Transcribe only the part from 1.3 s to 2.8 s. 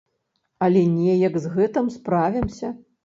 з гэтым справімся.